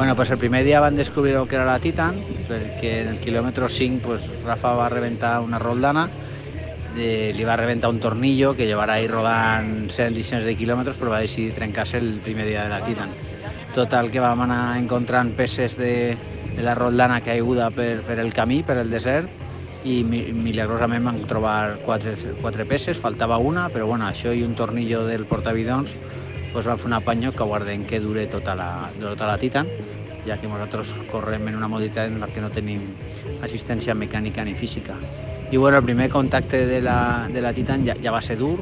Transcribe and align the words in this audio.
Bueno, 0.00 0.16
pues 0.16 0.30
el 0.30 0.38
primer 0.38 0.64
dia 0.64 0.80
van 0.80 0.96
descobrir 0.96 1.34
el 1.34 1.46
que 1.46 1.56
era 1.56 1.66
la 1.66 1.78
Titan, 1.78 2.22
perquè 2.48 3.02
en 3.02 3.08
el 3.10 3.18
quilòmetre 3.20 3.66
5 3.68 4.00
pues, 4.08 4.30
Rafa 4.40 4.70
va 4.72 4.86
reventar 4.88 5.42
una 5.44 5.58
roldana, 5.60 6.06
eh, 6.96 7.34
li 7.36 7.44
va 7.44 7.58
reventar 7.60 7.90
un 7.92 8.00
tornillo 8.00 8.54
que 8.56 8.64
llevarà 8.64 8.94
ahí 8.96 9.10
rodant 9.12 9.90
cents 9.92 10.32
i 10.32 10.40
de 10.46 10.56
quilòmetres, 10.56 10.96
però 10.96 11.12
va 11.12 11.20
decidir 11.20 11.52
trencar-se 11.52 11.98
el 12.00 12.22
primer 12.24 12.46
dia 12.48 12.62
de 12.62 12.70
la 12.72 12.80
Titan. 12.80 13.12
Total 13.74 14.08
que 14.10 14.24
vam 14.24 14.40
anar 14.40 14.78
encontrant 14.80 15.34
peces 15.36 15.76
de, 15.76 16.16
de 16.56 16.62
la 16.64 16.74
roldana 16.74 17.20
caiguda 17.20 17.68
per, 17.70 18.00
per 18.08 18.18
el 18.24 18.32
camí, 18.32 18.62
per 18.62 18.78
el 18.80 18.88
desert, 18.88 19.28
i 19.84 20.00
mi- 20.02 20.32
milagrosament 20.32 21.04
vam 21.04 21.20
trobar 21.28 21.76
quatre, 21.84 22.16
quatre 22.40 22.64
peces, 22.64 22.96
faltava 22.96 23.36
una, 23.36 23.68
però 23.68 23.84
bueno, 23.92 24.08
això 24.08 24.32
i 24.32 24.40
un 24.48 24.56
tornillo 24.56 25.04
del 25.04 25.26
portavidons 25.28 25.92
pues 26.52 26.66
vam 26.66 26.78
fer 26.78 26.90
un 26.90 26.96
apanyo 26.98 27.32
que 27.32 27.46
guardem 27.46 27.84
que 27.86 28.00
dure 28.00 28.26
tota 28.26 28.54
la, 28.58 28.90
tota 28.98 29.26
la 29.26 29.38
Titan, 29.38 29.68
ja 30.26 30.36
que 30.36 30.48
nosaltres 30.48 30.92
correm 31.10 31.48
en 31.48 31.56
una 31.56 31.68
modalitat 31.68 32.10
en 32.10 32.20
la 32.20 32.28
que 32.28 32.42
no 32.42 32.50
tenim 32.52 32.82
assistència 33.46 33.94
mecànica 33.94 34.44
ni 34.44 34.54
física. 34.54 34.96
I 35.50 35.56
bueno, 35.56 35.78
el 35.78 35.84
primer 35.84 36.10
contacte 36.10 36.66
de 36.66 36.80
la, 36.80 37.28
de 37.32 37.40
la 37.40 37.52
Titan 37.52 37.86
ja, 37.86 37.96
ja 38.02 38.12
va 38.12 38.20
ser 38.22 38.38
dur, 38.38 38.58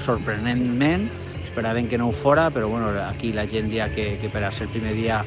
sorprenentment, 0.00 1.08
esperaven 1.44 1.88
que 1.88 1.98
no 1.98 2.08
ho 2.08 2.12
fora, 2.12 2.50
però 2.50 2.68
bueno, 2.68 2.92
aquí 3.04 3.32
la 3.32 3.46
gent 3.46 3.70
dia 3.70 3.90
que, 3.92 4.16
que 4.20 4.30
per 4.30 4.44
a 4.44 4.50
ser 4.50 4.68
el 4.68 4.72
primer 4.72 4.94
dia 4.94 5.24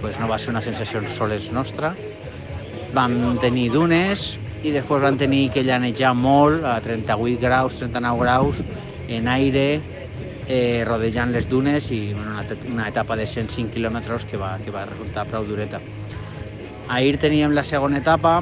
pues 0.00 0.18
no 0.18 0.28
va 0.28 0.38
ser 0.38 0.50
una 0.50 0.60
sensació 0.60 1.06
soles 1.08 1.50
nostra. 1.52 1.94
Vam 2.94 3.38
tenir 3.40 3.70
dunes 3.70 4.38
i 4.64 4.72
després 4.74 5.02
vam 5.04 5.16
tenir 5.20 5.48
que 5.54 5.64
llanejar 5.64 6.12
molt 6.16 6.64
a 6.66 6.80
38 6.84 7.40
graus, 7.40 7.76
39 7.78 8.24
graus 8.24 8.62
en 9.08 9.28
aire, 9.28 9.80
eh, 10.50 10.84
rodejant 10.84 11.30
les 11.30 11.46
dunes 11.48 11.90
i 11.94 12.12
bueno, 12.12 12.32
una, 12.32 12.44
una 12.72 12.88
etapa 12.90 13.16
de 13.16 13.26
105 13.26 13.70
quilòmetres 13.76 14.26
que 14.26 14.40
va, 14.40 14.56
que 14.64 14.74
va 14.74 14.84
resultar 14.88 15.26
prou 15.30 15.46
dureta. 15.46 15.78
Ahir 16.90 17.18
teníem 17.22 17.54
la 17.54 17.62
segona 17.62 18.00
etapa, 18.02 18.40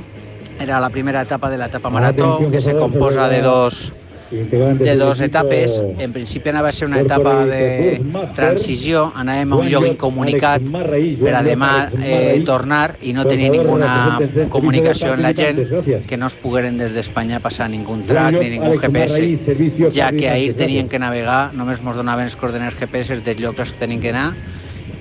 era 0.58 0.80
la 0.80 0.88
primera 0.90 1.20
etapa 1.28 1.50
de 1.52 1.58
l'etapa 1.60 1.90
marató, 1.92 2.38
que 2.50 2.62
se 2.64 2.74
composa 2.74 3.28
de 3.28 3.42
dos, 3.44 3.92
de 4.30 4.96
dos 4.96 5.20
etapes. 5.20 5.82
En 5.98 6.12
principi 6.12 6.50
anava 6.50 6.68
a 6.68 6.72
ser 6.72 6.88
una 6.88 7.00
etapa 7.00 7.46
de 7.46 8.00
transició, 8.36 9.08
anàvem 9.16 9.52
a 9.52 9.60
un 9.62 9.70
lloc 9.72 9.86
incomunicat 9.88 10.64
per 10.68 11.34
a 11.34 11.42
demà 11.46 11.72
eh, 12.02 12.40
tornar 12.46 12.98
i 13.02 13.14
no 13.16 13.24
tenir 13.28 13.50
ninguna 13.54 14.18
comunicació 14.52 15.14
amb 15.14 15.24
la 15.24 15.32
gent 15.36 15.62
que 16.08 16.20
no 16.20 16.28
es 16.28 16.36
pogueren 16.38 16.78
des 16.80 16.94
d'Espanya 16.96 17.40
passar 17.44 17.70
ningú 17.72 17.96
track 18.06 18.38
ni 18.38 18.50
ningú 18.56 18.76
GPS, 18.78 19.90
ja 19.94 20.10
que 20.12 20.28
ahir 20.28 20.54
tenien 20.56 20.88
que 20.88 20.98
navegar, 20.98 21.54
només 21.54 21.80
ens 21.80 21.96
donaven 21.96 22.28
els 22.28 22.36
coordenats 22.36 22.76
GPS 22.78 23.20
dels 23.24 23.40
llocs 23.40 23.72
que 23.72 23.80
tenien 23.80 24.00
que 24.00 24.12
anar 24.12 24.32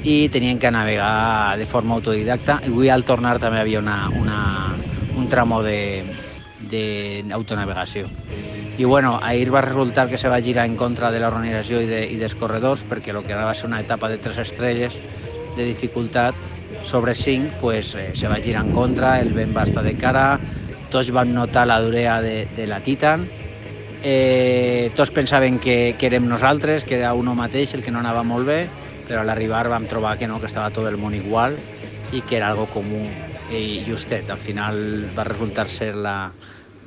i 0.03 0.29
tenien 0.29 0.59
que 0.59 0.71
navegar 0.71 1.57
de 1.57 1.65
forma 1.65 1.95
autodidacta. 1.95 2.61
I 2.63 2.71
avui 2.71 2.89
al 2.89 3.03
tornar 3.03 3.37
també 3.43 3.59
hi 3.59 3.65
havia 3.65 3.81
una, 3.83 3.97
una, 4.15 4.39
un 5.17 5.27
tramo 5.27 5.61
de, 5.65 6.05
de 6.59 7.25
autonavegació. 7.31 8.09
I 8.77 8.85
bueno, 8.85 9.19
ahir 9.23 9.51
va 9.53 9.61
resultar 9.61 10.07
que 10.09 10.17
se 10.17 10.29
va 10.29 10.41
girar 10.41 10.65
en 10.65 10.75
contra 10.75 11.11
de 11.11 11.19
l'organització 11.19 11.81
i, 11.81 11.87
de, 11.89 12.03
i 12.13 12.17
dels 12.21 12.35
corredors 12.37 12.83
perquè 12.85 13.13
el 13.13 13.23
que 13.25 13.33
ara 13.33 13.47
va 13.49 13.55
ser 13.57 13.69
una 13.69 13.81
etapa 13.81 14.09
de 14.09 14.19
tres 14.21 14.37
estrelles 14.37 14.99
de 15.57 15.65
dificultat 15.65 16.35
sobre 16.83 17.15
5, 17.15 17.57
pues, 17.59 17.95
eh, 17.95 18.11
se 18.13 18.27
va 18.27 18.39
girar 18.39 18.63
en 18.65 18.71
contra, 18.71 19.19
el 19.19 19.33
vent 19.33 19.55
va 19.55 19.65
estar 19.65 19.83
de 19.83 19.95
cara, 19.97 20.39
tots 20.91 21.09
van 21.11 21.33
notar 21.33 21.65
la 21.67 21.79
durea 21.81 22.21
de, 22.21 22.47
de 22.55 22.67
la 22.67 22.79
Titan, 22.81 23.25
eh, 24.03 24.91
tots 24.95 25.11
pensaven 25.11 25.57
que, 25.59 25.95
que 25.97 26.07
érem 26.07 26.27
nosaltres, 26.29 26.85
que 26.85 26.99
era 27.01 27.13
uno 27.17 27.33
mateix 27.35 27.73
el 27.73 27.83
que 27.83 27.91
no 27.91 27.99
anava 27.99 28.23
molt 28.23 28.47
bé, 28.47 28.61
però 29.07 29.23
a 29.23 29.27
l'arribar 29.27 29.65
vam 29.71 29.87
trobar 29.89 30.17
que 30.19 30.27
no, 30.27 30.39
que 30.39 30.47
estava 30.47 30.69
tot 30.69 30.87
el 30.87 31.01
món 31.01 31.15
igual 31.17 31.57
i 32.09 32.23
que 32.25 32.37
era 32.37 32.49
algo 32.49 32.67
comú 32.69 33.01
i 33.47 33.83
justet. 33.87 34.29
Al 34.29 34.39
final 34.43 34.79
va 35.17 35.25
resultar 35.27 35.67
ser 35.69 35.93
la, 35.95 36.17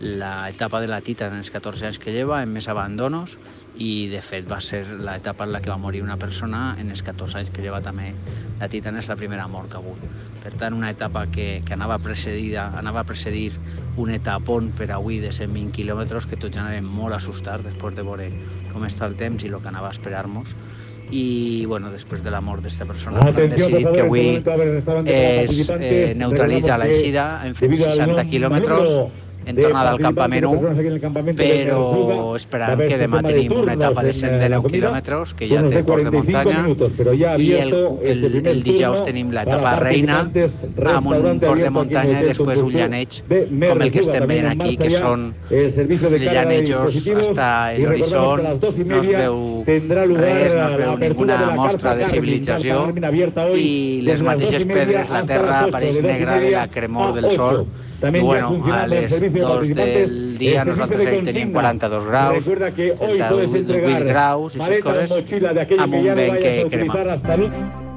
la 0.00 0.48
etapa 0.48 0.80
de 0.80 0.88
la 0.88 1.02
Titan 1.04 1.34
en 1.34 1.44
els 1.44 1.50
14 1.52 1.84
anys 1.86 1.98
que 2.00 2.12
lleva, 2.12 2.40
amb 2.40 2.56
més 2.56 2.66
abandonos, 2.72 3.36
i 3.76 4.08
de 4.08 4.22
fet 4.24 4.48
va 4.48 4.58
ser 4.64 4.82
l'etapa 4.88 5.44
en 5.44 5.52
la 5.52 5.60
que 5.60 5.70
va 5.70 5.76
morir 5.78 6.00
una 6.02 6.16
persona 6.18 6.74
en 6.80 6.90
els 6.90 7.04
14 7.04 7.38
anys 7.38 7.52
que 7.52 7.62
lleva 7.62 7.82
també 7.84 8.10
la 8.58 8.68
Titan 8.72 8.96
és 8.96 9.08
la 9.08 9.16
primera 9.20 9.46
mort 9.48 9.70
que 9.70 9.76
ha 9.76 9.80
hagut. 9.84 10.00
Per 10.40 10.54
tant, 10.56 10.74
una 10.76 10.90
etapa 10.90 11.26
que, 11.28 11.60
que 11.68 11.76
anava 11.76 12.00
precedida, 12.00 12.70
anava 12.80 13.04
a 13.04 13.08
precedir 13.08 13.52
un 14.00 14.10
etapon 14.16 14.72
per 14.76 14.90
avui 14.96 15.20
de 15.20 15.32
120 15.36 15.76
quilòmetres 15.76 16.26
que 16.26 16.40
tots 16.40 16.56
ja 16.56 16.64
anàvem 16.64 16.88
molt 16.88 17.20
assustats 17.20 17.64
després 17.68 17.96
de 17.96 18.04
veure 18.08 18.30
com 18.72 18.88
està 18.88 19.06
el 19.06 19.16
temps 19.20 19.44
i 19.44 19.52
el 19.52 19.60
que 19.60 19.68
anava 19.68 19.92
a 19.92 19.96
esperar-nos 19.96 20.56
i 21.10 21.66
bueno, 21.66 21.90
després 21.90 22.22
de 22.22 22.30
la 22.30 22.40
mort 22.40 22.62
d'esta 22.62 22.86
persona 22.86 23.24
hem 23.26 23.50
decidit 23.50 23.88
que 23.90 24.04
avui 24.04 24.26
es 25.10 25.70
eh, 25.74 26.12
neutralitza 26.16 26.78
l'eixida, 26.78 27.26
hem 27.44 27.56
fet 27.58 27.74
60 27.82 28.28
quilòmetres 28.30 28.94
en 29.46 29.56
tornada 29.56 29.90
al 29.92 29.98
campament 29.98 30.46
1, 30.46 31.34
però 31.38 31.80
esperam 32.36 32.82
que 32.84 32.98
demà 33.00 33.22
tenim 33.24 33.54
una 33.56 33.76
etapa 33.78 34.04
de 34.04 34.12
119 34.12 34.72
quilòmetres, 34.74 35.34
que 35.38 35.48
ja 35.50 35.62
té 35.68 35.82
port 35.86 36.06
de 36.06 36.12
muntanya, 36.14 36.64
i 37.40 37.50
el, 37.58 37.74
el, 38.12 38.26
el 38.52 38.62
dijous 38.66 39.02
tenim 39.06 39.32
l'etapa 39.34 39.76
reina 39.80 40.20
amb 40.94 41.12
un 41.12 41.40
port 41.42 41.62
de 41.64 41.72
muntanya 41.74 42.20
i 42.20 42.30
després 42.30 42.62
un 42.62 42.72
llaneig 42.76 43.20
com 43.30 43.84
el 43.86 43.92
que 43.94 44.04
estem 44.04 44.26
veient 44.30 44.50
aquí, 44.52 44.76
que 44.80 44.90
són 44.94 45.30
llanejos 45.50 47.00
hasta 47.16 47.74
el 47.74 47.86
horizon, 47.86 48.44
no 48.86 49.00
es 49.00 49.08
veu 49.08 49.38
res, 49.66 50.54
no 50.54 50.66
es 50.68 50.76
veu 50.84 50.96
ninguna 51.00 51.38
mostra 51.56 51.94
de 51.98 52.08
civilització 52.12 52.82
i 53.56 53.70
les 54.06 54.22
mateixes 54.22 54.66
pedres, 54.68 55.10
la 55.10 55.22
terra 55.28 55.62
apareix 55.68 56.00
negra 56.04 56.40
de 56.40 56.50
la 56.56 56.66
cremor 56.70 57.14
del 57.16 57.30
sol. 57.32 57.64
i 58.00 58.20
bueno, 58.20 58.62
a 58.72 58.86
les 58.86 59.12
2 59.34 59.74
del 59.74 60.38
dia 60.38 60.64
nosaltres 60.64 61.06
ahí 61.06 61.22
tenim 61.22 61.52
42 61.52 62.06
graus, 62.06 62.44
38 62.44 64.04
graus 64.08 64.56
i 64.56 64.62
aquestes 64.62 64.82
coses 64.84 65.78
amb 65.78 65.94
un 65.94 66.10
vent 66.14 66.40
que 66.40 66.66
crema. 66.70 67.89